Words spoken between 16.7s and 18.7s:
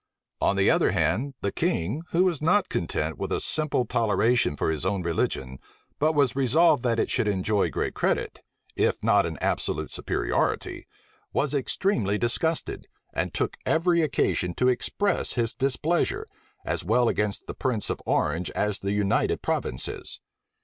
well against the prince of Orange